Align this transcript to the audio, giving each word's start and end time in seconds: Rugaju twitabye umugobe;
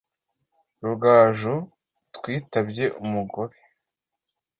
Rugaju 0.85 1.55
twitabye 2.15 2.85
umugobe; 3.03 3.59